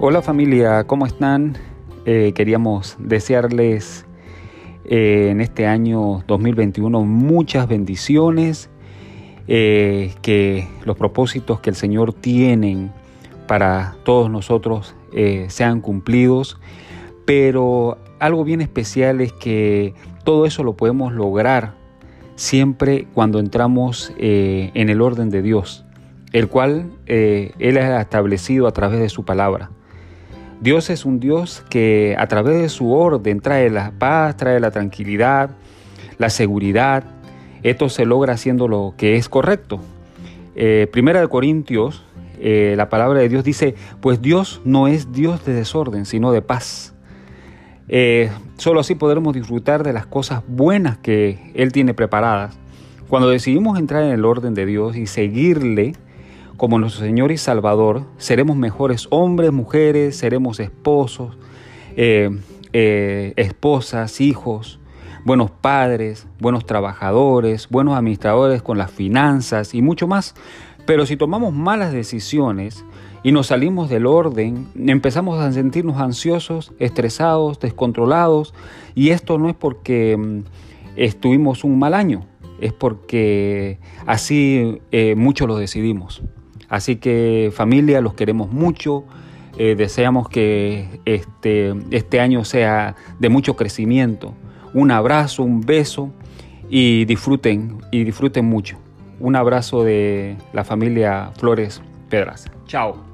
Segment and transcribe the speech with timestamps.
[0.00, 1.56] Hola familia, ¿cómo están?
[2.06, 4.06] Eh, queríamos desearles
[4.84, 8.70] eh, en este año 2021 muchas bendiciones,
[9.48, 12.92] eh, que los propósitos que el Señor tiene
[13.48, 14.94] para todos nosotros
[15.48, 16.60] sean cumplidos,
[17.24, 21.74] pero algo bien especial es que todo eso lo podemos lograr
[22.36, 25.84] siempre cuando entramos en el orden de Dios,
[26.32, 29.70] el cual Él ha establecido a través de su palabra.
[30.60, 34.72] Dios es un Dios que a través de su orden trae la paz, trae la
[34.72, 35.50] tranquilidad,
[36.18, 37.04] la seguridad.
[37.62, 39.80] Esto se logra haciendo lo que es correcto.
[40.56, 42.04] Eh, primera de Corintios,
[42.40, 46.42] eh, la palabra de Dios dice, pues Dios no es Dios de desorden, sino de
[46.42, 46.92] paz.
[47.88, 52.58] Eh, solo así podremos disfrutar de las cosas buenas que Él tiene preparadas.
[53.08, 55.94] Cuando decidimos entrar en el orden de Dios y seguirle,
[56.58, 61.38] como nuestro Señor y Salvador, seremos mejores hombres, mujeres, seremos esposos,
[61.96, 62.36] eh,
[62.72, 64.80] eh, esposas, hijos,
[65.24, 70.34] buenos padres, buenos trabajadores, buenos administradores con las finanzas y mucho más.
[70.84, 72.84] Pero si tomamos malas decisiones
[73.22, 78.52] y nos salimos del orden, empezamos a sentirnos ansiosos, estresados, descontrolados,
[78.96, 80.40] y esto no es porque mm,
[80.96, 82.26] estuvimos un mal año,
[82.60, 86.20] es porque así eh, muchos lo decidimos.
[86.68, 89.04] Así que familia, los queremos mucho.
[89.56, 94.34] Eh, deseamos que este, este año sea de mucho crecimiento.
[94.74, 96.10] Un abrazo, un beso
[96.68, 98.78] y disfruten y disfruten mucho.
[99.18, 102.50] Un abrazo de la familia Flores Pedras.
[102.66, 103.07] Chao.